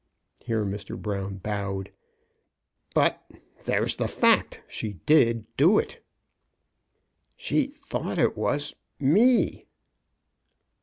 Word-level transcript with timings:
Here 0.39 0.65
Mr. 0.65 0.99
Brown 0.99 1.35
bowed. 1.37 1.91
*' 2.43 2.93
But— 2.95 3.21
there's 3.65 3.97
the 3.97 4.07
fact. 4.07 4.63
She 4.67 4.93
did 5.05 5.45
do 5.57 5.77
it.*' 5.77 6.03
*' 6.73 6.85
She 7.35 7.67
thought 7.67 8.17
it 8.17 8.35
was— 8.35 8.73
me 9.19 9.67